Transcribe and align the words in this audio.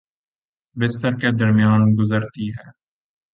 بستر 0.75 1.13
کے 1.21 1.29
درمیان 1.39 1.81
گزرتی 1.99 2.49
ہے 2.49 2.67